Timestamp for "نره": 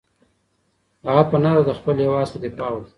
1.43-1.61